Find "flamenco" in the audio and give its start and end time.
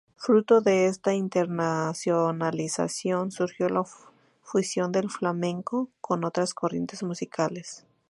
5.11-5.91